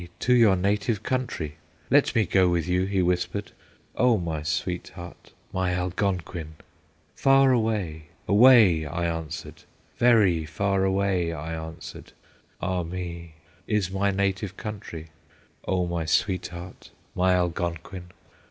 to 0.17 0.33
your 0.33 0.55
native 0.55 1.03
country; 1.03 1.57
Let 1.91 2.15
me 2.15 2.25
go 2.25 2.49
with 2.49 2.67
you,' 2.67 2.85
he 2.85 3.03
whispered, 3.03 3.51
'O 3.95 4.17
my 4.17 4.41
sweetheart, 4.41 5.31
my 5.53 5.75
Algonquin!' 5.75 6.53
'Far 7.13 7.51
away, 7.51 8.05
away,' 8.27 8.83
I 8.87 9.05
answered, 9.05 9.61
'Very 9.99 10.43
far 10.47 10.83
away,' 10.85 11.31
I 11.33 11.53
answered, 11.53 12.13
'Ah 12.61 12.81
me! 12.81 13.35
is 13.67 13.91
my 13.91 14.09
native 14.09 14.57
country, 14.57 15.11
O 15.67 15.85
my 15.85 16.05
sweetheart, 16.05 16.89
my 17.13 17.35
Algonquin! 17.35 18.09